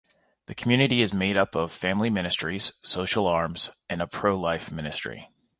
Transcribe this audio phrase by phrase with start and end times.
[0.47, 5.29] The community is made up of family ministries, social arms, and a pro-life ministry.